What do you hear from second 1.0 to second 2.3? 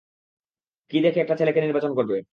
দেখে একটা ছেলেকে নির্বাচন করবে?